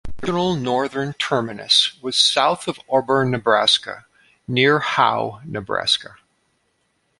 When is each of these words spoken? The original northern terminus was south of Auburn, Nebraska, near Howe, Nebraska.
The 0.17 0.23
original 0.31 0.55
northern 0.55 1.13
terminus 1.13 1.99
was 2.01 2.15
south 2.15 2.67
of 2.67 2.79
Auburn, 2.91 3.29
Nebraska, 3.29 4.05
near 4.47 4.79
Howe, 4.79 5.41
Nebraska. 5.45 6.15